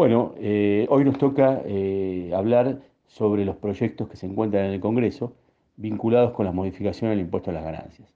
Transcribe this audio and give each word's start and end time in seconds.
Bueno, 0.00 0.32
eh, 0.38 0.86
hoy 0.88 1.04
nos 1.04 1.18
toca 1.18 1.60
eh, 1.66 2.32
hablar 2.34 2.80
sobre 3.06 3.44
los 3.44 3.56
proyectos 3.56 4.08
que 4.08 4.16
se 4.16 4.24
encuentran 4.24 4.64
en 4.64 4.70
el 4.70 4.80
Congreso 4.80 5.34
vinculados 5.76 6.32
con 6.32 6.46
las 6.46 6.54
modificaciones 6.54 7.18
del 7.18 7.26
impuesto 7.26 7.50
a 7.50 7.52
las 7.52 7.62
ganancias, 7.62 8.08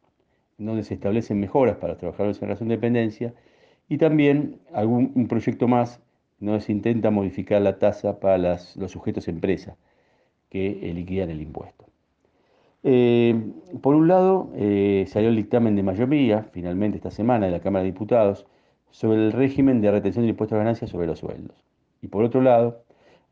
en 0.59 0.65
donde 0.65 0.83
se 0.83 0.95
establecen 0.95 1.39
mejoras 1.39 1.77
para 1.77 1.93
los 1.93 1.99
trabajadores 1.99 2.39
en 2.39 2.49
relación 2.49 2.71
de 2.71 2.77
dependencia 2.77 3.35
y 3.87 3.99
también 3.99 4.61
algún 4.73 5.13
un 5.15 5.29
proyecto 5.29 5.69
más 5.69 6.01
donde 6.41 6.63
se 6.63 6.73
intenta 6.73 7.11
modificar 7.11 7.61
la 7.61 7.79
tasa 7.79 8.19
para 8.19 8.39
los 8.39 8.91
sujetos 8.91 9.29
empresa 9.29 9.77
que 10.49 10.89
eh, 10.89 10.95
liquidan 10.95 11.29
el 11.29 11.43
impuesto. 11.43 11.85
por 13.83 13.95
un 13.95 14.09
lado, 14.09 14.49
salió 15.07 15.29
el 15.29 15.37
dictamen 15.37 15.77
de 15.77 15.83
mayoría, 15.83 16.45
finalmente 16.51 16.97
esta 16.97 17.11
semana, 17.11 17.45
de 17.45 17.53
la 17.53 17.61
Cámara 17.61 17.83
de 17.83 17.93
Diputados, 17.93 18.47
sobre 18.91 19.19
el 19.27 19.33
régimen 19.33 19.83
de 19.83 19.91
retención 19.91 20.23
del 20.23 20.31
impuesto 20.31 20.55
a 20.55 20.59
las 20.59 20.65
ganancias 20.65 20.91
sobre 20.91 21.07
los 21.09 21.19
sueldos. 21.19 21.74
Y 22.05 22.09
por 22.09 22.23
otro 22.23 22.43
lado, 22.43 22.83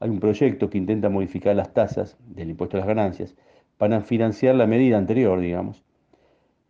hay 0.01 0.09
un 0.09 0.19
proyecto 0.19 0.71
que 0.71 0.79
intenta 0.79 1.11
modificar 1.11 1.55
las 1.55 1.75
tasas 1.75 2.17
del 2.27 2.49
impuesto 2.49 2.79
a 2.79 2.81
las 2.81 2.89
ganancias 2.89 3.37
para 3.77 4.01
financiar 4.01 4.55
la 4.55 4.67
medida 4.67 4.97
anterior, 4.97 5.39
digamos, 5.39 5.85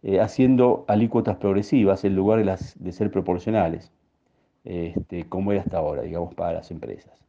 eh, 0.02 0.18
haciendo 0.20 0.84
alícuotas 0.88 1.36
progresivas 1.36 2.04
en 2.04 2.16
lugar 2.16 2.40
de, 2.40 2.44
las, 2.44 2.82
de 2.82 2.90
ser 2.90 3.12
proporcionales, 3.12 3.92
este, 4.64 5.28
como 5.28 5.52
era 5.52 5.60
hasta 5.60 5.78
ahora, 5.78 6.02
digamos, 6.02 6.34
para 6.34 6.54
las 6.54 6.72
empresas. 6.72 7.22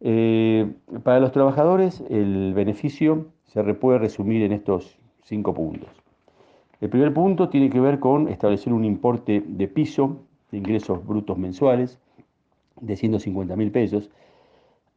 Eh, 0.00 0.72
para 1.02 1.20
los 1.20 1.32
trabajadores, 1.32 2.02
el 2.08 2.54
beneficio 2.54 3.26
se 3.44 3.62
puede 3.74 3.98
resumir 3.98 4.42
en 4.42 4.52
estos 4.52 4.98
cinco 5.22 5.52
puntos. 5.52 5.90
El 6.80 6.88
primer 6.88 7.12
punto 7.12 7.50
tiene 7.50 7.68
que 7.68 7.78
ver 7.78 8.00
con 8.00 8.28
establecer 8.28 8.72
un 8.72 8.86
importe 8.86 9.44
de 9.46 9.68
piso 9.68 10.16
de 10.50 10.58
ingresos 10.58 11.06
brutos 11.06 11.36
mensuales 11.36 12.00
de 12.82 12.96
150 12.96 13.56
mil 13.56 13.70
pesos, 13.70 14.10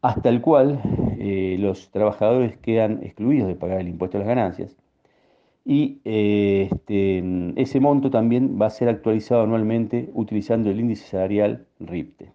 hasta 0.01 0.29
el 0.29 0.41
cual 0.41 0.81
eh, 1.19 1.57
los 1.59 1.89
trabajadores 1.91 2.57
quedan 2.57 3.03
excluidos 3.03 3.47
de 3.47 3.55
pagar 3.55 3.79
el 3.79 3.87
impuesto 3.87 4.17
a 4.17 4.19
las 4.19 4.27
ganancias. 4.27 4.75
Y 5.65 5.99
eh, 6.05 6.69
este, 6.71 7.23
ese 7.55 7.79
monto 7.79 8.11
también 8.11 8.59
va 8.61 8.67
a 8.67 8.69
ser 8.69 8.89
actualizado 8.89 9.43
anualmente 9.43 10.11
utilizando 10.13 10.69
el 10.69 10.79
índice 10.79 11.07
salarial 11.07 11.65
RIPTE, 11.79 12.31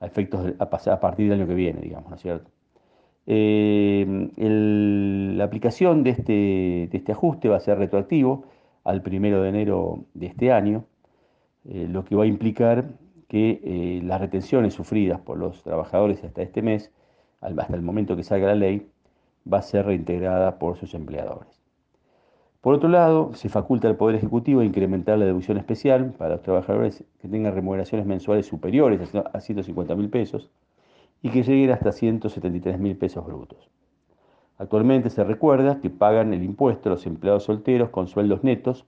a 0.00 0.06
efectos 0.06 0.54
a, 0.58 0.64
a 0.64 1.00
partir 1.00 1.28
del 1.28 1.40
año 1.40 1.48
que 1.48 1.54
viene, 1.54 1.80
digamos, 1.80 2.10
¿no 2.10 2.16
es 2.16 2.22
cierto? 2.22 2.50
Eh, 3.26 4.30
la 4.36 5.44
aplicación 5.44 6.02
de 6.02 6.10
este, 6.10 6.32
de 6.90 6.90
este 6.92 7.12
ajuste 7.12 7.48
va 7.48 7.56
a 7.56 7.60
ser 7.60 7.78
retroactivo 7.78 8.44
al 8.82 9.02
primero 9.02 9.42
de 9.42 9.50
enero 9.50 10.04
de 10.14 10.26
este 10.26 10.52
año, 10.52 10.84
lo 11.64 12.04
que 12.04 12.16
va 12.16 12.24
a 12.24 12.26
implicar 12.26 12.86
que 13.30 13.60
eh, 13.62 14.00
las 14.02 14.20
retenciones 14.20 14.74
sufridas 14.74 15.20
por 15.20 15.38
los 15.38 15.62
trabajadores 15.62 16.24
hasta 16.24 16.42
este 16.42 16.62
mes, 16.62 16.90
hasta 17.40 17.76
el 17.76 17.80
momento 17.80 18.16
que 18.16 18.24
salga 18.24 18.48
la 18.48 18.56
ley, 18.56 18.90
va 19.50 19.58
a 19.58 19.62
ser 19.62 19.86
reintegrada 19.86 20.58
por 20.58 20.76
sus 20.76 20.94
empleadores. 20.94 21.62
Por 22.60 22.74
otro 22.74 22.88
lado, 22.88 23.32
se 23.34 23.48
faculta 23.48 23.86
al 23.86 23.94
Poder 23.94 24.16
Ejecutivo 24.16 24.62
a 24.62 24.64
incrementar 24.64 25.16
la 25.16 25.26
deducción 25.26 25.58
especial 25.58 26.12
para 26.18 26.34
los 26.34 26.42
trabajadores 26.42 27.04
que 27.20 27.28
tengan 27.28 27.54
remuneraciones 27.54 28.04
mensuales 28.04 28.46
superiores 28.46 29.14
a 29.14 29.40
150 29.40 29.94
mil 29.94 30.10
pesos 30.10 30.50
y 31.22 31.30
que 31.30 31.44
lleguen 31.44 31.70
hasta 31.70 31.92
173 31.92 32.80
mil 32.80 32.96
pesos 32.96 33.24
brutos. 33.24 33.70
Actualmente 34.58 35.08
se 35.08 35.22
recuerda 35.22 35.80
que 35.80 35.88
pagan 35.88 36.34
el 36.34 36.42
impuesto 36.42 36.90
los 36.90 37.06
empleados 37.06 37.44
solteros 37.44 37.90
con 37.90 38.08
sueldos 38.08 38.42
netos 38.42 38.86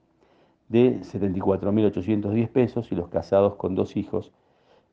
de 0.73 1.01
74.810 1.03 2.49
pesos 2.49 2.91
y 2.91 2.95
los 2.95 3.09
casados 3.09 3.57
con 3.57 3.75
dos 3.75 3.97
hijos 3.97 4.33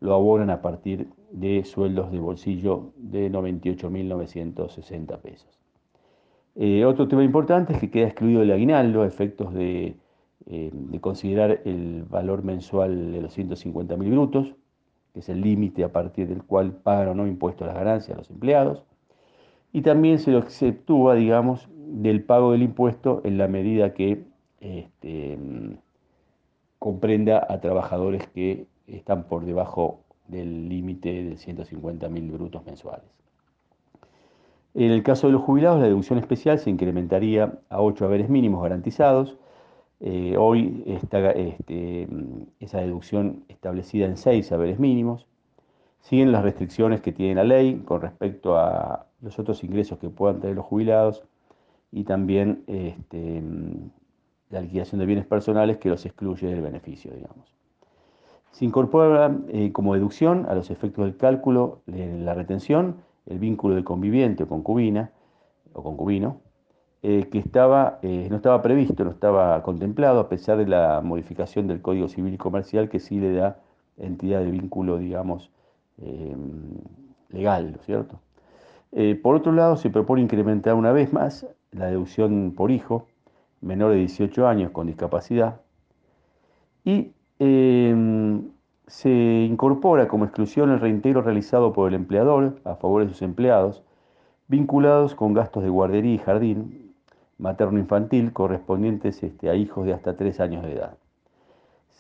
lo 0.02 0.14
abonan 0.14 0.50
a 0.50 0.62
partir 0.62 1.08
de 1.32 1.64
sueldos 1.64 2.12
de 2.12 2.20
bolsillo 2.20 2.92
de 2.98 3.32
98.960 3.32 5.18
pesos. 5.20 5.60
Eh, 6.56 6.84
otro 6.86 7.08
tema 7.08 7.24
importante 7.24 7.74
es 7.74 7.80
que 7.80 7.90
queda 7.90 8.08
excluido 8.08 8.42
el 8.42 8.52
aguinaldo 8.52 9.06
efectos 9.06 9.54
de, 9.54 9.96
eh, 10.46 10.70
de 10.74 11.00
considerar 11.00 11.62
el 11.64 12.04
valor 12.04 12.44
mensual 12.44 13.14
de 13.14 13.22
los 13.22 13.38
150.000 13.38 13.98
brutos, 14.12 14.56
que 15.14 15.22
es 15.22 15.30
el 15.30 15.42
límite 15.42 15.86
a 15.86 15.94
partir 15.94 16.28
del 16.28 16.44
cual 16.44 16.74
pagan 16.74 17.10
o 17.10 17.16
no 17.16 17.28
impuestos 17.28 17.68
las 17.68 17.76
ganancias 17.76 18.16
a 18.16 18.20
los 18.20 18.30
empleados, 18.30 18.84
y 19.72 19.82
también 19.82 20.20
se 20.20 20.32
lo 20.32 20.40
exceptúa, 20.40 21.16
digamos, 21.16 21.70
del 21.78 22.24
pago 22.24 22.52
del 22.52 22.64
impuesto 22.64 23.22
en 23.24 23.38
la 23.38 23.48
medida 23.48 23.94
que 23.94 24.26
este, 24.60 25.38
comprenda 26.90 27.46
a 27.48 27.62
trabajadores 27.62 28.26
que 28.30 28.66
están 28.88 29.26
por 29.26 29.46
debajo 29.46 30.00
del 30.28 30.68
límite 30.68 31.24
de 31.24 31.36
150.000 31.36 32.32
brutos 32.32 32.66
mensuales. 32.66 33.06
En 34.74 34.90
el 34.90 35.04
caso 35.04 35.28
de 35.28 35.34
los 35.34 35.44
jubilados, 35.44 35.80
la 35.82 35.86
deducción 35.86 36.18
especial 36.18 36.58
se 36.58 36.72
incrementaría 36.72 37.60
a 37.70 37.80
8 37.84 38.06
haberes 38.06 38.28
mínimos 38.28 38.64
garantizados. 38.64 39.38
Eh, 40.00 40.36
hoy 40.36 40.84
está 40.88 41.30
este, 41.30 42.08
esa 42.60 42.80
deducción 42.80 43.44
establecida 43.50 44.08
en 44.08 44.18
6 44.18 44.52
haberes 44.52 44.80
mínimos. 44.80 45.28
Siguen 46.02 46.32
las 46.32 46.42
restricciones 46.42 47.02
que 47.02 47.12
tiene 47.12 47.36
la 47.36 47.44
ley 47.44 47.84
con 47.86 48.02
respecto 48.02 48.58
a 48.58 49.06
los 49.22 49.38
otros 49.38 49.64
ingresos 49.64 50.00
que 50.00 50.10
puedan 50.10 50.40
tener 50.40 50.56
los 50.56 50.66
jubilados 50.66 51.24
y 51.92 52.04
también 52.04 52.64
este, 52.66 53.44
la 54.50 54.62
liquidación 54.62 55.00
de 55.00 55.06
bienes 55.06 55.26
personales 55.26 55.78
que 55.78 55.90
los 55.90 56.06
excluye 56.06 56.48
del 56.48 56.62
beneficio, 56.62 57.12
digamos. 57.14 57.54
Se 58.52 58.66
incorpora 58.66 59.38
eh, 59.50 59.72
como 59.72 59.94
deducción 59.94 60.46
a 60.50 60.56
los 60.56 60.72
efectos 60.72 61.06
del 61.06 61.18
cálculo 61.18 61.82
de 61.86 62.18
la 62.18 62.34
retención 62.34 62.98
el 63.28 63.38
vínculo 63.38 63.76
de 63.76 63.84
conviviente 63.84 64.44
o 64.44 64.48
concubina 64.48 65.12
o 65.74 65.84
concubino, 65.84 66.42
eh, 67.04 67.30
que 67.32 67.38
estaba, 67.38 68.00
eh, 68.02 68.28
no 68.30 68.38
estaba 68.38 68.62
previsto, 68.64 69.04
no 69.04 69.12
estaba 69.12 69.62
contemplado, 69.62 70.20
a 70.20 70.30
pesar 70.30 70.58
de 70.58 70.66
la 70.66 71.00
modificación 71.02 71.68
del 71.68 71.82
Código 71.82 72.08
Civil 72.10 72.34
y 72.34 72.38
Comercial 72.38 72.90
que 72.90 73.00
sí 73.00 73.20
le 73.20 73.34
da 73.34 73.60
entidad 73.98 74.40
de 74.40 74.50
vínculo, 74.50 74.98
digamos, 74.98 75.52
legal, 77.30 77.74
¿no 77.74 77.78
es 77.78 77.86
cierto? 77.86 78.22
por 79.22 79.36
otro 79.36 79.52
lado, 79.52 79.76
se 79.76 79.90
propone 79.90 80.22
incrementar 80.22 80.74
una 80.74 80.94
vez 80.94 81.12
más 81.12 81.46
la 81.72 81.88
deducción 81.88 82.54
por 82.56 82.72
hijo, 82.72 83.06
menor 83.62 83.92
de 83.92 83.98
18 83.98 84.48
años 84.48 84.72
con 84.72 84.88
discapacidad 84.88 85.62
y 86.84 87.12
em, 87.40 88.50
se 88.88 89.10
incorpora 89.10 90.08
como 90.08 90.26
exclusión 90.26 90.72
el 90.72 90.80
reintegro 90.80 91.22
realizado 91.22 91.74
por 91.74 91.90
el 91.90 91.96
empleador 91.96 92.60
a 92.64 92.76
favor 92.76 93.04
de 93.04 93.10
sus 93.10 93.22
empleados 93.22 93.84
vinculados 94.48 95.14
con 95.14 95.34
gastos 95.34 95.64
de 95.64 95.70
guardería 95.70 96.16
y 96.16 96.18
jardín 96.18 96.94
materno-infantil 97.38 98.34
correspondientes 98.34 99.24
este, 99.24 99.50
a 99.50 99.56
hijos 99.56 99.86
de 99.86 99.94
hasta 99.94 100.16
3 100.16 100.40
años 100.42 100.64
de 100.64 100.74
edad, 100.74 100.98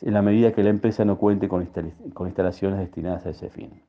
en 0.01 0.13
la 0.13 0.21
medida 0.21 0.51
que 0.51 0.63
la 0.63 0.69
empresa 0.69 1.05
no 1.05 1.17
cuente 1.17 1.47
con, 1.47 1.61
instalaciones 1.61 2.79
destinadas 2.79 3.25
a 3.25 3.29
ese 3.29 3.49
fin. 3.49 3.81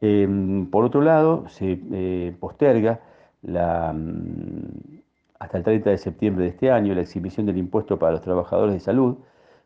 Em, 0.00 0.66
por 0.70 0.84
otro 0.84 1.00
lado, 1.00 1.48
se 1.48 1.80
eh, 1.92 2.36
posterga 2.38 3.00
la, 3.42 3.92
mm, 3.92 5.03
hasta 5.38 5.58
el 5.58 5.64
30 5.64 5.90
de 5.90 5.98
septiembre 5.98 6.44
de 6.44 6.50
este 6.50 6.70
año 6.70 6.94
la 6.94 7.02
exhibición 7.02 7.46
del 7.46 7.58
impuesto 7.58 7.98
para 7.98 8.12
los 8.12 8.22
trabajadores 8.22 8.74
de 8.74 8.80
salud 8.80 9.16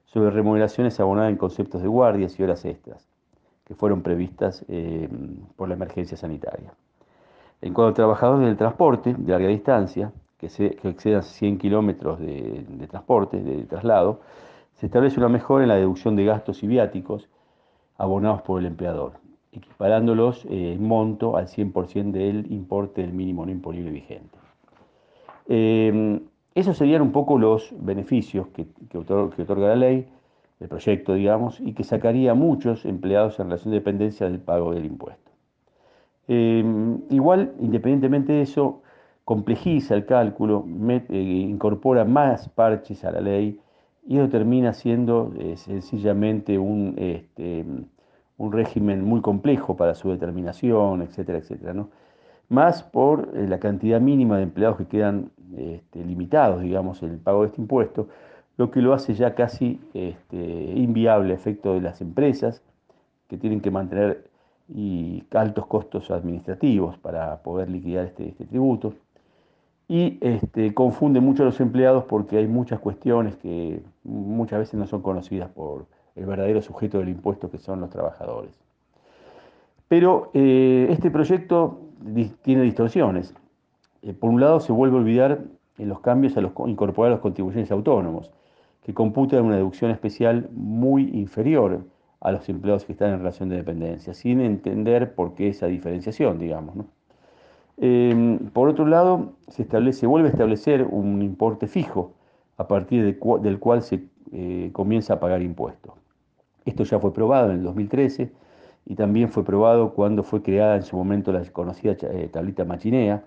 sobre 0.06 0.30
remuneraciones 0.30 0.98
abonadas 1.00 1.30
en 1.30 1.36
conceptos 1.36 1.82
de 1.82 1.88
guardias 1.88 2.38
y 2.38 2.42
horas 2.42 2.64
extras, 2.64 3.06
que 3.64 3.74
fueron 3.74 4.02
previstas 4.02 4.64
eh, 4.68 5.08
por 5.56 5.68
la 5.68 5.74
emergencia 5.74 6.16
sanitaria. 6.16 6.72
En 7.60 7.74
cuanto 7.74 7.90
a 7.90 7.94
trabajadores 7.94 8.46
del 8.46 8.56
transporte 8.56 9.14
de 9.14 9.32
larga 9.32 9.48
distancia, 9.48 10.12
que, 10.38 10.46
excedan 10.84 11.22
100 11.22 11.58
kilómetros 11.58 12.20
de, 12.20 12.64
transporte, 12.88 13.40
de 13.42 13.64
traslado, 13.64 14.20
se 14.74 14.86
establece 14.86 15.18
una 15.18 15.28
mejora 15.28 15.64
en 15.64 15.68
la 15.68 15.74
deducción 15.74 16.14
de 16.14 16.24
gastos 16.24 16.62
y 16.62 16.68
viáticos 16.68 17.28
abonados 17.96 18.42
por 18.42 18.60
el 18.60 18.66
empleador, 18.66 19.14
equiparándolos 19.52 20.44
eh, 20.44 20.74
en 20.74 20.86
monto 20.86 21.36
al 21.36 21.48
100% 21.48 22.12
del 22.12 22.50
importe 22.52 23.02
del 23.02 23.12
mínimo 23.12 23.44
no 23.44 23.50
imponible 23.50 23.90
vigente. 23.90 24.38
Eh, 25.48 26.20
esos 26.54 26.76
serían 26.76 27.02
un 27.02 27.12
poco 27.12 27.38
los 27.38 27.74
beneficios 27.80 28.48
que, 28.48 28.66
otorga, 28.96 29.68
la 29.68 29.76
ley, 29.76 30.06
el 30.60 30.68
proyecto, 30.68 31.14
digamos, 31.14 31.60
y 31.60 31.72
que 31.72 31.84
sacaría 31.84 32.32
a 32.32 32.34
muchos 32.34 32.84
empleados 32.84 33.38
en 33.40 33.46
relación 33.46 33.72
de 33.72 33.78
dependencia 33.78 34.28
del 34.28 34.40
pago 34.40 34.74
del 34.74 34.84
impuesto. 34.84 35.30
Eh, 36.26 36.64
igual, 37.10 37.54
independientemente 37.60 38.32
de 38.32 38.42
eso, 38.42 38.82
complejiza 39.24 39.94
el 39.94 40.04
cálculo, 40.04 40.64
eh, 40.88 41.16
incorpora 41.18 42.04
más 42.04 42.48
parches 42.48 43.04
a 43.04 43.12
la 43.12 43.20
ley 43.20 43.58
y 44.06 44.18
eso 44.18 44.28
termina 44.28 44.72
siendo 44.72 45.32
sencillamente 45.56 46.58
un, 46.58 46.94
este, 46.96 47.64
un 48.38 48.52
régimen 48.52 49.04
muy 49.04 49.20
complejo 49.20 49.76
para 49.76 49.94
su 49.94 50.10
determinación, 50.10 51.02
etcétera, 51.02 51.38
etcétera. 51.38 51.74
¿no? 51.74 51.90
Más 52.48 52.82
por 52.82 53.36
la 53.36 53.58
cantidad 53.58 54.00
mínima 54.00 54.38
de 54.38 54.44
empleados 54.44 54.78
que 54.78 54.86
quedan 54.86 55.30
este, 55.56 56.04
limitados, 56.04 56.62
digamos, 56.62 57.02
el 57.02 57.18
pago 57.18 57.42
de 57.42 57.48
este 57.48 57.60
impuesto, 57.60 58.08
lo 58.56 58.70
que 58.70 58.80
lo 58.80 58.92
hace 58.92 59.14
ya 59.14 59.34
casi 59.34 59.80
este, 59.94 60.36
inviable 60.36 61.32
a 61.32 61.36
efecto 61.36 61.74
de 61.74 61.80
las 61.80 62.00
empresas 62.00 62.62
que 63.28 63.36
tienen 63.36 63.60
que 63.60 63.70
mantener 63.70 64.28
altos 65.32 65.66
costos 65.66 66.10
administrativos 66.10 66.98
para 66.98 67.42
poder 67.42 67.70
liquidar 67.70 68.06
este, 68.06 68.28
este 68.28 68.44
tributo. 68.44 68.94
Y 69.90 70.20
confunde 70.74 71.20
mucho 71.20 71.44
a 71.44 71.46
los 71.46 71.60
empleados 71.60 72.04
porque 72.04 72.36
hay 72.36 72.46
muchas 72.46 72.78
cuestiones 72.78 73.36
que 73.36 73.82
muchas 74.04 74.58
veces 74.58 74.74
no 74.74 74.86
son 74.86 75.00
conocidas 75.00 75.48
por 75.48 75.86
el 76.14 76.26
verdadero 76.26 76.60
sujeto 76.60 76.98
del 76.98 77.08
impuesto 77.08 77.50
que 77.50 77.58
son 77.58 77.80
los 77.80 77.88
trabajadores. 77.88 78.52
Pero 79.88 80.30
eh, 80.34 80.88
este 80.90 81.10
proyecto 81.10 81.80
tiene 82.42 82.62
distorsiones. 82.62 83.34
Eh, 84.02 84.12
por 84.12 84.30
un 84.30 84.40
lado, 84.40 84.60
se 84.60 84.72
vuelve 84.72 84.96
a 84.96 85.00
olvidar 85.00 85.44
en 85.78 85.88
los 85.88 86.00
cambios 86.00 86.36
a 86.36 86.40
los, 86.40 86.52
incorporar 86.66 87.12
los 87.12 87.20
contribuyentes 87.20 87.70
autónomos, 87.70 88.32
que 88.82 88.94
computan 88.94 89.44
una 89.44 89.56
deducción 89.56 89.90
especial 89.90 90.48
muy 90.52 91.10
inferior 91.12 91.84
a 92.20 92.32
los 92.32 92.48
empleados 92.48 92.84
que 92.84 92.92
están 92.92 93.12
en 93.12 93.18
relación 93.18 93.48
de 93.48 93.56
dependencia, 93.56 94.14
sin 94.14 94.40
entender 94.40 95.14
por 95.14 95.34
qué 95.34 95.48
esa 95.48 95.66
diferenciación, 95.66 96.38
digamos. 96.38 96.74
Em, 97.76 98.38
por 98.50 98.68
otro 98.68 98.86
lado, 98.86 99.34
se, 99.48 100.06
vuelve 100.06 100.28
a 100.28 100.32
establecer 100.32 100.84
un 100.90 101.22
importe 101.22 101.68
fijo 101.68 102.12
a 102.56 102.66
partir 102.66 103.04
del 103.04 103.58
cual 103.60 103.82
se 103.82 104.04
eh, 104.32 104.70
comienza 104.72 105.14
a 105.14 105.20
pagar 105.20 105.42
impuestos. 105.42 105.94
Esto 106.64 106.82
ya 106.82 106.98
fue 106.98 107.12
probado 107.12 107.50
en 107.50 107.58
el 107.58 107.62
2013 107.62 108.32
y 108.88 108.94
también 108.94 109.28
fue 109.28 109.44
probado 109.44 109.92
cuando 109.92 110.22
fue 110.22 110.40
creada 110.40 110.76
en 110.76 110.82
su 110.82 110.96
momento 110.96 111.30
la 111.30 111.44
conocida 111.52 111.94
eh, 112.00 112.30
tablita 112.32 112.64
machinea, 112.64 113.22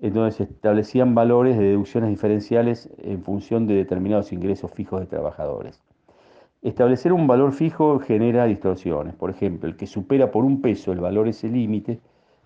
en 0.00 0.12
donde 0.12 0.32
se 0.32 0.42
establecían 0.42 1.14
valores 1.14 1.56
de 1.56 1.66
deducciones 1.66 2.10
diferenciales 2.10 2.90
en 2.98 3.22
función 3.22 3.68
de 3.68 3.74
determinados 3.74 4.32
ingresos 4.32 4.72
fijos 4.72 4.98
de 4.98 5.06
trabajadores. 5.06 5.80
Establecer 6.62 7.12
un 7.12 7.28
valor 7.28 7.52
fijo 7.52 8.00
genera 8.00 8.46
distorsiones. 8.46 9.14
Por 9.14 9.30
ejemplo, 9.30 9.68
el 9.68 9.76
que 9.76 9.86
supera 9.86 10.32
por 10.32 10.44
un 10.44 10.60
peso 10.60 10.90
el 10.90 10.98
valor 10.98 11.28
ese 11.28 11.48
límite 11.48 12.00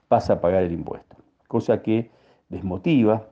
pasa 0.08 0.34
a 0.34 0.40
pagar 0.42 0.62
el 0.62 0.72
impuesto, 0.72 1.16
cosa 1.48 1.80
que 1.80 2.10
desmotiva 2.50 3.28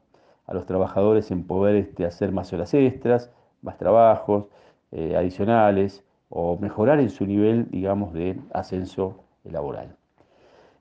a 0.46 0.54
los 0.54 0.64
trabajadores 0.64 1.30
en 1.30 1.46
poder 1.46 1.76
este, 1.76 2.06
hacer 2.06 2.32
más 2.32 2.50
horas 2.54 2.72
extras, 2.72 3.30
más 3.60 3.76
trabajos 3.76 4.46
eh, 4.92 5.14
adicionales 5.14 6.02
o 6.36 6.58
mejorar 6.58 6.98
en 6.98 7.10
su 7.10 7.26
nivel, 7.26 7.70
digamos, 7.70 8.12
de 8.12 8.36
ascenso 8.52 9.24
laboral. 9.44 9.96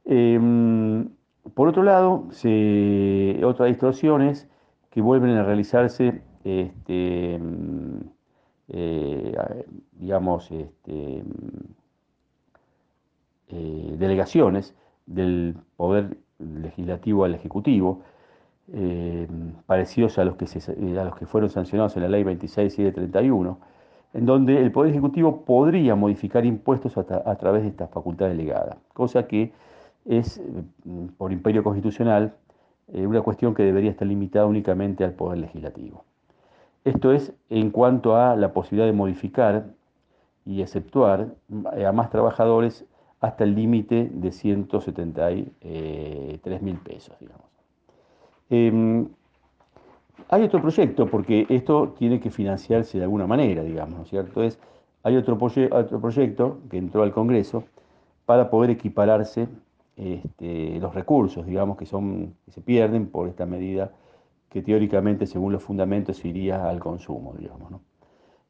Em, 0.04 1.10
por 1.54 1.68
otro 1.68 1.84
lado, 1.84 2.26
se, 2.32 3.40
otras 3.46 3.70
distorsiones 3.70 4.48
que 4.90 5.02
vuelven 5.02 5.32
a 5.38 5.44
realizarse 5.44 6.24
este, 6.44 7.40
eh, 8.70 9.66
digamos, 9.92 10.52
este, 10.52 11.24
eh, 13.50 13.96
delegaciones 13.98 14.76
del 15.06 15.56
poder 15.78 16.18
legislativo 16.40 17.26
al 17.26 17.36
ejecutivo, 17.36 18.02
parecidos 19.68 20.18
a 20.18 20.26
los, 20.26 20.36
que 20.36 20.46
a 21.00 21.04
los 21.04 21.16
que 21.16 21.26
fueron 21.28 21.50
sancionados 21.50 21.96
en 21.96 22.04
la 22.04 22.10
ley 22.10 22.24
26731, 22.24 23.73
en 24.14 24.26
donde 24.26 24.62
el 24.62 24.72
Poder 24.72 24.92
Ejecutivo 24.92 25.44
podría 25.44 25.96
modificar 25.96 26.46
impuestos 26.46 26.98
a, 26.98 27.36
través 27.36 27.64
de 27.64 27.70
esta 27.70 27.88
facultad 27.88 28.28
delegada, 28.28 28.78
cosa 28.94 29.28
que 29.28 29.52
es, 30.06 30.42
por 31.18 31.32
imperio 31.32 31.64
constitucional, 31.64 32.36
una 32.88 33.22
cuestión 33.22 33.56
que 33.56 33.64
debería 33.64 33.92
estar 33.92 34.08
limitada 34.08 34.46
únicamente 34.46 35.04
al 35.04 35.14
Poder 35.14 35.40
Legislativo. 35.40 36.04
Esto 36.86 37.12
es 37.14 37.34
en 37.50 37.72
cuanto 37.72 38.16
a 38.18 38.36
la 38.36 38.54
posibilidad 38.54 38.86
de 38.86 38.94
modificar 38.94 39.66
y 40.46 40.62
exceptuar 40.62 41.30
a 41.86 41.92
más 41.92 42.10
trabajadores 42.10 42.86
hasta 43.22 43.44
el 43.46 43.56
límite 43.56 44.12
de 44.14 44.32
173 44.32 46.62
mil 46.62 46.78
pesos, 46.78 47.18
digamos. 47.20 47.48
Em, 48.50 49.08
hay 50.30 50.44
otro 50.44 50.62
proyecto, 50.62 51.08
porque 51.08 51.46
esto 51.50 51.96
tiene 51.98 52.20
que 52.20 52.30
financiarse 52.30 52.98
de 52.98 53.04
alguna 53.04 53.28
manera, 53.28 53.64
digamos, 53.64 53.96
¿no 53.96 54.04
es 54.04 54.10
cierto? 54.10 54.44
Es, 54.44 54.60
hay 55.04 55.18
otro, 55.18 55.38
otro 55.38 56.02
proyecto 56.02 56.60
que 56.70 56.78
entró 56.78 57.04
al 57.04 57.12
Congreso 57.12 57.64
para 58.26 58.50
poder 58.50 58.70
equipararse 58.72 59.48
este, 59.96 60.80
los 60.80 60.96
recursos, 60.96 61.46
digamos, 61.46 61.78
que, 61.78 61.86
son, 61.86 62.34
que 62.46 62.52
se 62.52 62.62
pierden 62.62 63.08
por 63.08 63.28
esta 63.28 63.46
medida 63.46 63.92
que 64.50 64.62
teóricamente, 64.62 65.26
según 65.26 65.52
los 65.52 65.64
fundamentos, 65.64 66.24
iría 66.24 66.70
al 66.70 66.80
consumo, 66.80 67.34
digamos. 67.38 67.82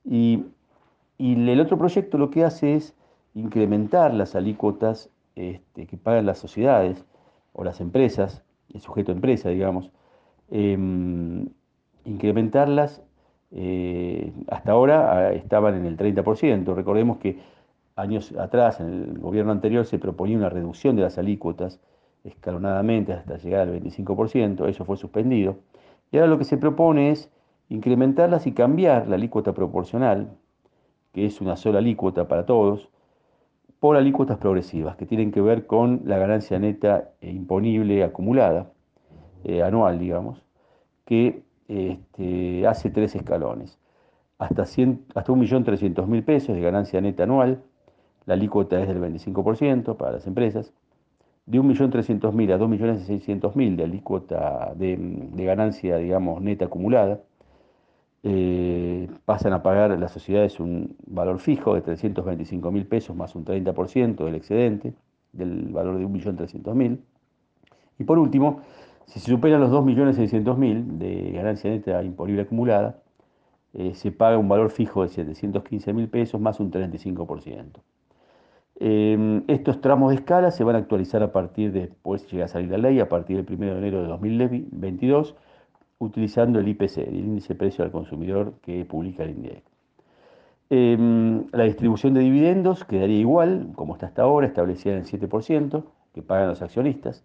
Y, 0.03 0.45
el 1.17 1.59
otro 1.61 1.77
proyecto 1.77 2.17
lo 2.17 2.29
que 2.29 2.43
hace 2.43 2.75
es 2.75 2.93
incrementar 3.33 4.13
las 4.13 4.35
alícuotas 4.35 5.09
este, 5.35 5.87
que 5.87 5.95
pagan 5.95 6.25
las 6.25 6.39
sociedades 6.39 7.05
o 7.53 7.63
las 7.63 7.79
empresas, 7.79 8.43
el 8.73 8.81
sujeto 8.81 9.13
empresa, 9.13 9.49
digamos, 9.49 9.91
em, 10.49 11.47
incrementarlas, 12.05 13.01
eh, 13.51 14.33
hasta 14.47 14.71
ahora 14.71 15.17
ah, 15.17 15.33
estaban 15.33 15.75
en 15.75 15.85
el 15.85 15.97
30%. 15.97 16.73
Recordemos 16.73 17.17
que 17.17 17.39
años 17.95 18.33
atrás, 18.37 18.79
en 18.79 18.87
el 18.87 19.19
gobierno 19.19 19.51
anterior, 19.51 19.85
se 19.85 19.99
proponía 19.99 20.37
una 20.37 20.49
reducción 20.49 20.95
de 20.95 21.03
las 21.03 21.17
alícuotas 21.17 21.79
escalonadamente 22.23 23.13
hasta 23.13 23.37
llegar 23.37 23.67
al 23.67 23.81
25%, 23.81 24.67
eso 24.67 24.85
fue 24.85 24.97
suspendido. 24.97 25.57
Y 26.11 26.17
ahora 26.17 26.27
lo 26.27 26.37
que 26.37 26.45
se 26.45 26.57
propone 26.57 27.11
es 27.11 27.29
incrementarlas 27.69 28.47
y 28.47 28.53
cambiar 28.53 29.07
la 29.07 29.15
alícuota 29.15 29.53
proporcional, 29.53 30.29
que 31.11 31.25
es 31.25 31.41
una 31.41 31.55
sola 31.57 31.79
alícuota 31.79 32.27
para 32.27 32.45
todos, 32.45 32.89
por 33.79 33.97
alícuotas 33.97 34.37
progresivas, 34.37 34.95
que 34.95 35.05
tienen 35.05 35.31
que 35.31 35.41
ver 35.41 35.67
con 35.67 36.01
la 36.05 36.17
ganancia 36.17 36.57
neta 36.57 37.09
e 37.19 37.31
imponible 37.31 38.03
acumulada, 38.03 38.71
eh, 39.43 39.63
anual, 39.63 39.99
digamos, 39.99 40.41
que 41.05 41.43
este, 41.67 42.67
hace 42.67 42.89
tres 42.89 43.15
escalones. 43.15 43.77
Hasta, 44.37 44.63
hasta 44.63 44.81
1.300.000 45.33 46.25
pesos 46.25 46.55
de 46.55 46.61
ganancia 46.61 46.99
neta 47.01 47.23
anual, 47.23 47.61
la 48.25 48.33
alícuota 48.33 48.81
es 48.81 48.87
del 48.87 48.99
25% 49.01 49.95
para 49.97 50.13
las 50.13 50.27
empresas 50.27 50.73
de 51.45 51.59
1.300.000 51.59 52.53
a 52.53 52.57
2.600.000 52.57 53.75
de 53.75 53.83
alícuota 53.83 54.73
de, 54.75 54.97
de, 54.97 55.45
ganancia, 55.45 55.97
digamos, 55.97 56.41
neta 56.41 56.65
acumulada, 56.65 57.19
eh, 58.23 59.09
pasan 59.25 59.51
a 59.51 59.61
pagar 59.61 59.97
las 59.99 60.11
sociedades 60.11 60.59
un 60.59 60.95
valor 61.05 61.39
fijo 61.39 61.75
de 61.75 61.83
325.000 61.83 62.87
pesos 62.87 63.15
más 63.15 63.35
un 63.35 63.43
30% 63.43 64.23
del 64.23 64.35
excedente, 64.35 64.93
del 65.33 65.73
valor 65.73 65.97
de 65.97 66.05
1.300.000. 66.07 66.99
Y 67.99 68.03
por 68.05 68.17
último, 68.17 68.61
si 69.05 69.19
se 69.19 69.31
superan 69.31 69.61
los 69.61 69.71
2.600.000 69.71 70.83
de 70.97 71.31
ganancia 71.31 71.69
neta 71.69 72.03
imponible 72.03 72.43
acumulada, 72.43 72.99
eh, 73.73 73.93
se 73.95 74.11
paga 74.11 74.37
un 74.37 74.47
valor 74.47 74.69
fijo 74.71 75.03
de 75.03 75.09
715.000 75.09 76.09
pesos 76.09 76.39
más 76.39 76.59
un 76.59 76.71
35%. 76.71 77.81
Em, 78.75 79.43
estos 79.47 79.81
tramos 79.81 80.09
de 80.09 80.15
escala 80.15 80.51
se 80.51 80.63
van 80.63 80.75
a 80.75 80.79
actualizar 80.79 81.21
a 81.23 81.31
partir 81.31 81.71
de, 81.71 81.81
después 81.87 82.29
llega 82.31 82.45
a 82.45 82.47
salir 82.47 82.69
la 82.69 82.77
ley, 82.77 82.99
a 82.99 83.07
partir 83.07 83.43
del 83.43 83.55
1 83.55 83.73
de 83.73 83.77
enero 83.77 84.01
de 84.01 84.07
2022, 84.07 85.35
utilizando 85.99 86.59
el 86.59 86.67
IPC, 86.67 86.97
el 86.97 87.15
índice 87.15 87.53
de 87.53 87.59
precio 87.59 87.83
al 87.83 87.91
consumidor 87.91 88.53
que 88.61 88.83
publica 88.85 89.23
el 89.23 89.31
INDEC. 89.31 89.63
Em, 90.69 91.45
la 91.51 91.65
distribución 91.65 92.13
de 92.13 92.21
dividendos 92.21 92.83
quedaría 92.83 93.19
igual, 93.19 93.69
como 93.75 93.93
está 93.93 94.07
hasta 94.07 94.23
ahora, 94.23 94.47
establecida 94.47 94.93
en 94.93 94.99
el 94.99 95.05
7%, 95.05 95.83
que 96.13 96.21
pagan 96.21 96.49
los 96.49 96.61
accionistas. 96.61 97.23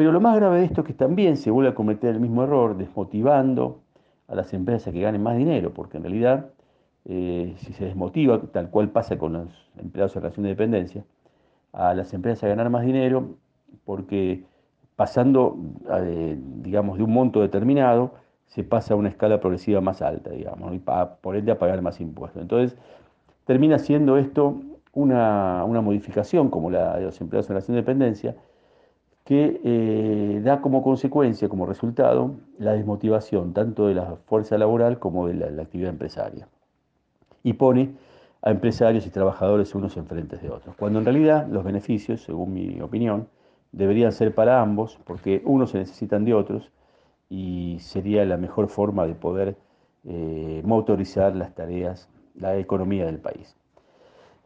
Pero 0.00 0.12
lo 0.12 0.20
más 0.22 0.34
grave 0.34 0.60
de 0.60 0.64
esto 0.64 0.80
es 0.80 0.86
que 0.86 0.94
también 0.94 1.36
se 1.36 1.50
vuelve 1.50 1.68
a 1.68 1.74
cometer 1.74 2.14
el 2.14 2.20
mismo 2.20 2.42
error, 2.42 2.74
desmotivando 2.74 3.82
a 4.28 4.34
las 4.34 4.54
empresas 4.54 4.94
que 4.94 5.02
ganen 5.02 5.22
más 5.22 5.36
dinero, 5.36 5.74
porque 5.74 5.98
en 5.98 6.04
realidad 6.04 6.46
eh, 7.04 7.54
si 7.58 7.74
se 7.74 7.84
desmotiva, 7.84 8.40
tal 8.50 8.70
cual 8.70 8.88
pasa 8.88 9.18
con 9.18 9.34
los 9.34 9.48
empleados 9.78 10.16
en 10.16 10.22
relación 10.22 10.44
de 10.44 10.48
dependencia, 10.48 11.04
a 11.74 11.92
las 11.92 12.14
empresas 12.14 12.44
a 12.44 12.48
ganar 12.48 12.70
más 12.70 12.86
dinero, 12.86 13.34
porque 13.84 14.42
pasando, 14.96 15.58
digamos, 16.62 16.96
de 16.96 17.04
un 17.04 17.12
monto 17.12 17.42
determinado, 17.42 18.12
se 18.46 18.64
pasa 18.64 18.94
a 18.94 18.96
una 18.96 19.10
escala 19.10 19.38
progresiva 19.38 19.82
más 19.82 20.00
alta, 20.00 20.30
digamos, 20.30 20.74
y 20.74 20.78
por 20.78 21.36
ende 21.36 21.52
a 21.52 21.58
pagar 21.58 21.82
más 21.82 22.00
impuestos. 22.00 22.40
Entonces, 22.40 22.74
termina 23.44 23.78
siendo 23.78 24.16
esto 24.16 24.62
una, 24.94 25.62
modificación, 25.66 26.48
como 26.48 26.70
la 26.70 26.96
de 26.96 27.04
los 27.04 27.20
empleados 27.20 27.50
en 27.50 27.56
relación 27.56 27.74
de 27.74 27.82
dependencia, 27.82 28.34
que 29.30 29.60
eh, 29.62 30.40
da 30.42 30.60
como 30.60 30.82
consecuencia, 30.82 31.48
como 31.48 31.64
resultado, 31.64 32.34
la 32.58 32.72
desmotivación 32.72 33.52
tanto 33.52 33.86
de 33.86 33.94
la 33.94 34.16
fuerza 34.26 34.58
laboral 34.58 34.98
como 34.98 35.28
de 35.28 35.34
la 35.34 35.62
actividad 35.62 35.90
empresaria 35.90 36.48
y 37.44 37.52
pone 37.52 37.94
a 38.42 38.50
empresarios 38.50 39.06
y 39.06 39.10
trabajadores 39.10 39.72
unos 39.76 39.96
enfrentes 39.96 40.42
de 40.42 40.50
otros, 40.50 40.74
cuando 40.74 40.98
en 40.98 41.04
realidad 41.04 41.46
los 41.46 41.62
beneficios, 41.62 42.22
según 42.22 42.54
mi 42.54 42.80
opinión, 42.80 43.28
deberían 43.70 44.10
ser 44.10 44.34
para 44.34 44.60
ambos, 44.60 44.98
porque 45.04 45.42
unos 45.44 45.70
se 45.70 45.78
necesitan 45.78 46.24
de 46.24 46.34
otros 46.34 46.72
y 47.28 47.76
sería 47.78 48.24
la 48.24 48.36
mejor 48.36 48.66
forma 48.66 49.06
de 49.06 49.14
poder 49.14 49.56
eh, 50.08 50.60
motorizar 50.64 51.36
las 51.36 51.54
tareas, 51.54 52.08
la 52.34 52.58
economía 52.58 53.06
del 53.06 53.20
país. 53.20 53.54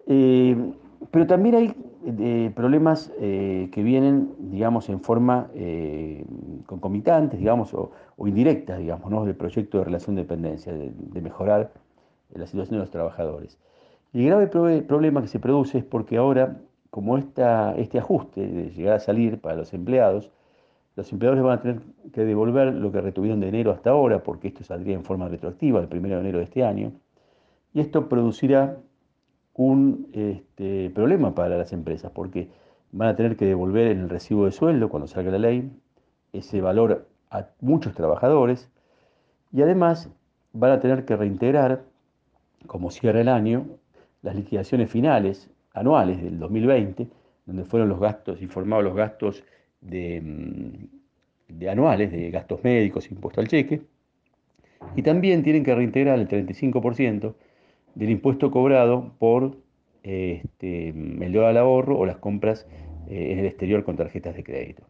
Eh, 0.07 0.75
pero 1.11 1.27
también 1.27 1.55
hay 1.55 1.75
eh, 2.07 2.53
problemas 2.55 3.13
eh, 3.19 3.69
que 3.73 3.83
vienen, 3.83 4.35
digamos, 4.39 4.89
en 4.89 5.01
forma 5.01 5.49
eh, 5.55 6.25
concomitantes, 6.67 7.39
digamos, 7.39 7.73
o, 7.75 7.93
indirectas, 8.19 8.79
digamos, 8.79 9.11
¿no? 9.11 9.25
del 9.25 9.35
proyecto 9.35 9.79
de 9.79 9.85
relación 9.85 10.17
de 10.17 10.23
dependencia, 10.23 10.73
de, 10.73 11.21
mejorar 11.21 11.73
la 12.35 12.47
situación 12.47 12.77
de 12.77 12.81
los 12.81 12.91
trabajadores. 12.91 13.59
El 14.13 14.27
grave 14.27 14.83
problema 14.83 15.23
que 15.23 15.29
se 15.29 15.41
produce 15.41 15.79
es 15.79 15.85
porque 15.85 16.17
ahora, 16.17 16.61
como 16.91 17.19
esta, 17.19 17.75
este 17.77 17.99
ajuste 17.99 18.47
de 18.47 18.71
llegar 18.71 18.97
a 18.97 19.01
salir 19.01 19.41
para 19.41 19.57
los 19.57 19.73
empleados, 19.75 20.31
los 20.97 21.11
empleadores 21.13 21.43
van 21.43 21.59
a 21.59 21.63
tener 21.63 21.81
que 22.13 22.25
devolver 22.25 22.73
lo 22.73 22.93
que 22.93 23.01
retuvieron 23.01 23.41
de 23.41 23.49
enero 23.49 23.73
hasta 23.73 23.91
ahora, 23.91 24.23
porque 24.23 24.49
esto 24.49 24.63
saldría 24.63 24.95
en 24.95 25.05
forma 25.05 25.29
retroactiva 25.29 25.81
el 25.81 25.89
1 25.91 26.09
de 26.09 26.21
enero 26.21 26.39
de 26.39 26.45
este 26.45 26.65
año, 26.65 26.93
y 27.73 27.81
esto 27.81 28.09
producirá 28.09 28.79
un 29.55 30.09
este, 30.13 30.91
problema 30.91 31.35
para 31.35 31.57
las 31.57 31.73
empresas, 31.73 32.11
porque 32.13 32.49
van 32.93 33.09
a 33.09 33.17
tener 33.17 33.37
que 33.37 33.47
devolver 33.47 33.89
en 33.89 34.01
el 34.01 34.09
recibo 34.09 34.45
de 34.45 34.53
sueldo, 34.53 34.89
cuando 34.89 35.07
salga 35.07 35.31
la 35.31 35.39
ley, 35.39 35.71
ese 36.33 36.61
valor 36.61 37.07
a 37.31 37.47
muchos 37.61 37.95
trabajadores, 37.95 38.69
y 39.53 39.63
además 39.63 40.11
van 40.53 40.73
a 40.73 40.81
tener 40.81 41.05
que 41.05 41.17
reintegrar, 41.17 41.83
como 42.67 42.91
cierra 42.91 43.21
el 43.21 43.29
año, 43.29 43.67
las 44.23 44.35
liquidaciones 44.35 44.91
finales 44.91 45.51
anuales 45.73 46.23
del 46.23 46.39
2020, 46.39 47.09
donde 47.47 47.65
fueron 47.65 47.89
los 47.89 48.01
gastos, 48.01 48.41
informados 48.43 48.85
los 48.85 48.97
gastos 48.97 49.45
de, 49.81 50.21
mm, 50.21 51.59
de 51.59 51.71
anuales, 51.71 52.11
de 52.11 52.31
gastos 52.31 52.63
médicos, 52.65 53.11
impuesto 53.11 53.41
al 53.41 53.49
cheque, 53.49 53.83
y 54.97 55.03
también 55.03 55.43
tienen 55.43 55.65
que 55.65 55.75
reintegrar 55.75 56.19
el 56.19 56.29
35% 56.29 57.35
del 57.95 58.11
impuesto 58.11 58.51
cobrado 58.51 59.15
por 59.19 59.57
este, 60.03 60.89
el 60.89 61.33
dólar 61.33 61.51
al 61.51 61.57
ahorro 61.59 61.99
o 61.99 62.07
las 62.07 62.19
compras 62.19 62.67
eh, 63.09 63.33
en 63.33 63.39
el 63.39 63.47
exterior 63.47 63.85
con 63.85 63.97
tarjetas 63.97 64.35
de 64.37 64.45
crédito. 64.45 64.85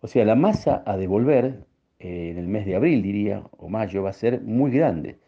O 0.00 0.06
sea, 0.06 0.24
la 0.24 0.34
masa 0.34 0.82
a 0.86 0.96
devolver 0.96 1.64
eh, 1.98 2.30
en 2.30 2.38
el 2.38 2.46
mes 2.46 2.66
de 2.66 2.76
abril, 2.76 3.02
diría, 3.02 3.42
o 3.56 3.68
mayo, 3.68 4.02
va 4.02 4.10
a 4.10 4.12
ser 4.12 4.42
muy 4.42 4.70
grande. 4.70 5.18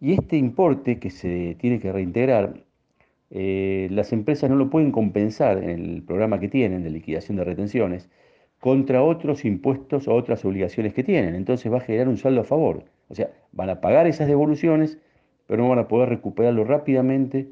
Y 0.00 0.12
este 0.12 0.36
importe 0.36 0.98
que 0.98 1.10
se 1.10 1.56
tiene 1.58 1.78
que 1.80 1.92
reintegrar, 1.92 2.64
eh, 3.30 3.88
las 3.90 4.12
empresas 4.12 4.50
no 4.50 4.56
lo 4.56 4.70
pueden 4.70 4.92
compensar 4.92 5.58
en 5.58 5.70
el 5.70 6.02
programa 6.02 6.40
que 6.40 6.48
tienen 6.48 6.82
de 6.82 6.90
liquidación 6.90 7.36
de 7.36 7.44
retenciones 7.44 8.10
contra 8.58 9.02
otros 9.02 9.44
impuestos 9.44 10.08
o 10.08 10.14
otras 10.14 10.44
obligaciones 10.44 10.94
que 10.94 11.04
tienen. 11.04 11.34
Entonces 11.34 11.72
va 11.72 11.78
a 11.78 11.80
generar 11.80 12.08
un 12.08 12.18
saldo 12.18 12.42
a 12.42 12.44
favor. 12.44 12.84
O 13.08 13.14
sea, 13.14 13.30
van 13.52 13.70
a 13.70 13.80
pagar 13.80 14.06
esas 14.06 14.28
devoluciones 14.28 14.98
pero 15.50 15.64
no 15.64 15.68
van 15.68 15.80
a 15.80 15.88
poder 15.88 16.08
recuperarlo 16.08 16.62
rápidamente 16.62 17.48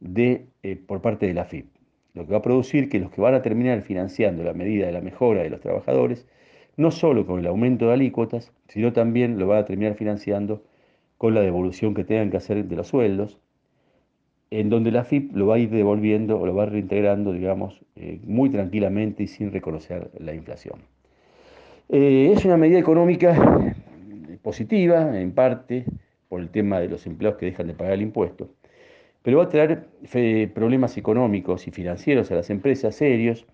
de, 0.00 0.48
eh, 0.62 0.76
por 0.76 1.00
parte 1.00 1.26
de 1.26 1.32
la 1.32 1.46
FIP. 1.46 1.64
Lo 2.12 2.26
que 2.26 2.32
va 2.32 2.40
a 2.40 2.42
producir 2.42 2.90
que 2.90 2.98
los 2.98 3.10
que 3.10 3.22
van 3.22 3.32
a 3.32 3.40
terminar 3.40 3.80
financiando 3.80 4.44
la 4.44 4.52
medida 4.52 4.84
de 4.84 4.92
la 4.92 5.00
mejora 5.00 5.42
de 5.42 5.48
los 5.48 5.62
trabajadores, 5.62 6.26
no 6.76 6.90
solo 6.90 7.24
con 7.24 7.38
el 7.40 7.46
aumento 7.46 7.86
de 7.86 7.94
alícuotas, 7.94 8.52
sino 8.68 8.92
también 8.92 9.38
lo 9.38 9.46
van 9.46 9.60
a 9.60 9.64
terminar 9.64 9.94
financiando 9.94 10.62
con 11.16 11.32
la 11.34 11.40
devolución 11.40 11.94
que 11.94 12.04
tengan 12.04 12.30
que 12.30 12.36
hacer 12.36 12.66
de 12.66 12.76
los 12.76 12.88
sueldos, 12.88 13.38
en 14.50 14.68
donde 14.68 14.90
la 14.90 15.04
FIP 15.04 15.34
lo 15.34 15.46
va 15.46 15.54
a 15.54 15.58
ir 15.58 15.70
devolviendo 15.70 16.38
o 16.38 16.44
lo 16.44 16.54
va 16.54 16.66
reintegrando, 16.66 17.32
digamos, 17.32 17.80
eh, 17.96 18.20
muy 18.24 18.50
tranquilamente 18.50 19.22
y 19.22 19.26
sin 19.26 19.52
reconocer 19.52 20.10
la 20.18 20.34
inflación. 20.34 20.80
Eh, 21.88 22.30
es 22.36 22.44
una 22.44 22.58
medida 22.58 22.78
económica 22.78 23.74
positiva, 24.42 25.18
en 25.18 25.32
parte, 25.32 25.86
por 26.28 26.40
el 26.40 26.50
tema 26.50 26.80
de 26.80 26.88
los 26.88 27.06
empleados 27.06 27.38
que 27.38 27.46
dejan 27.46 27.66
de 27.66 27.74
pagar 27.74 27.94
el 27.94 28.02
impuesto, 28.02 28.48
pero 29.22 29.38
va 29.38 29.44
a 29.44 29.48
traer 29.48 29.88
problemas 30.54 30.96
económicos 30.96 31.66
y 31.66 31.70
financieros 31.70 32.30
a 32.30 32.36
las 32.36 32.50
empresas 32.50 32.94
serios. 32.94 33.46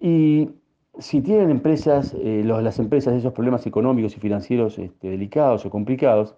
Y 0.00 0.50
si 0.98 1.20
tienen 1.20 1.50
empresas, 1.50 2.14
eh, 2.18 2.42
las 2.44 2.78
empresas 2.78 3.14
esos 3.14 3.32
problemas 3.32 3.66
económicos 3.66 4.16
y 4.16 4.20
financieros 4.20 4.78
este, 4.78 5.10
delicados 5.10 5.66
o 5.66 5.70
complicados, 5.70 6.34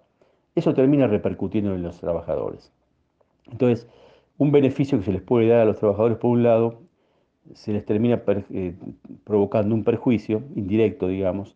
eso 0.55 0.73
termina 0.73 1.07
repercutiendo 1.07 1.75
en 1.75 1.83
los 1.83 1.99
trabajadores. 1.99 2.71
Entonces, 3.51 3.87
un 4.37 4.51
beneficio 4.51 4.97
que 4.97 5.05
se 5.05 5.11
les 5.11 5.21
puede 5.21 5.47
dar 5.47 5.61
a 5.61 5.65
los 5.65 5.79
trabajadores 5.79 6.17
por 6.17 6.31
un 6.31 6.43
lado, 6.43 6.81
se 7.53 7.71
les 7.73 7.85
termina 7.85 8.21
eh, 8.27 8.75
provocando 9.23 9.73
un 9.73 9.83
perjuicio 9.83 10.41
indirecto, 10.55 11.07
digamos, 11.07 11.55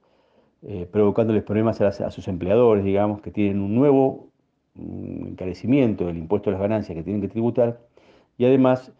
eh, 0.63 0.88
provocándoles 0.91 1.41
problemas 1.44 1.82
a, 1.82 2.12
sus 2.12 2.27
empleadores, 2.27 2.84
digamos, 2.84 3.22
que 3.22 3.32
tienen 3.32 3.62
un 3.62 3.74
nuevo 3.74 4.27
encarecimiento 4.75 6.06
del 6.06 6.18
impuesto 6.18 6.50
a 6.50 6.53
las 6.53 6.62
ganancias 6.62 6.96
que 6.96 7.03
tienen 7.03 7.20
que 7.20 7.27
tributar 7.27 7.80
y 8.38 8.46
además 8.46 8.94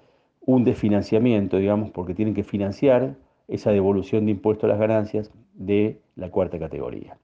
un 0.44 0.64
desfinanciamiento, 0.64 1.58
digamos, 1.58 1.92
porque 1.92 2.16
tienen 2.16 2.34
que 2.34 2.44
financiar 2.44 3.16
esa 3.48 3.72
devolución 3.72 4.26
de 4.26 4.32
impuesto 4.32 4.66
a 4.66 4.70
las 4.70 4.80
ganancias 4.80 5.32
de 5.54 6.00
la 6.16 6.32
cuarta 6.32 6.58
categoría. 6.58 7.18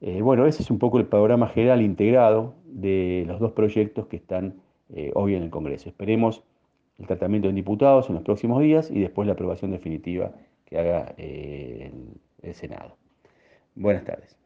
Eh, 0.00 0.22
bueno, 0.22 0.46
ese 0.46 0.62
es 0.62 0.70
un 0.70 0.78
poco 0.78 0.98
el 0.98 1.06
panorama 1.06 1.48
general 1.48 1.82
integrado 1.82 2.54
de 2.64 3.24
los 3.26 3.38
dos 3.38 3.52
proyectos 3.52 4.06
que 4.06 4.16
están 4.16 4.54
eh, 4.94 5.12
hoy 5.14 5.34
en 5.34 5.42
el 5.42 5.50
Congreso. 5.50 5.90
Esperemos 5.90 6.42
el 6.98 7.06
tratamiento 7.06 7.50
en 7.50 7.54
diputados 7.54 8.08
en 8.08 8.14
los 8.14 8.24
próximos 8.24 8.62
días 8.62 8.90
y 8.90 8.98
después 8.98 9.26
la 9.26 9.34
aprobación 9.34 9.72
definitiva 9.72 10.32
que 10.64 10.78
haga 10.78 11.14
el 11.18 12.54
Senado. 12.54 13.01
Buenas 13.74 14.04
tardes. 14.04 14.41